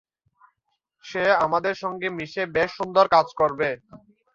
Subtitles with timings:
[1.05, 3.69] সে আমাদের সঙ্গে মিশে বেশ সুন্দর কাজ করবে।